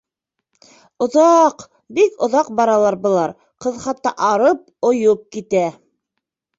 Оҙаҡ, 1.05 1.61
бик 1.99 2.25
оҙаҡ 2.29 2.51
баралар 2.61 2.99
былар, 3.05 3.37
ҡыҙ 3.67 3.81
хатта 3.87 4.17
арып, 4.33 4.69
ойоп 4.93 5.27
китә. 5.39 5.67